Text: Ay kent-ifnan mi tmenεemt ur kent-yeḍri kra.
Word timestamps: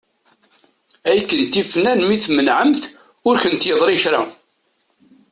Ay 1.09 1.19
kent-ifnan 1.29 1.99
mi 2.05 2.17
tmenεemt 2.23 2.81
ur 3.27 3.35
kent-yeḍri 3.43 3.97
kra. 4.03 4.21